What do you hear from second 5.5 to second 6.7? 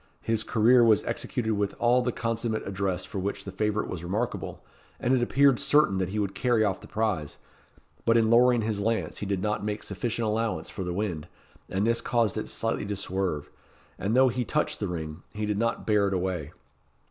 certain that he would carry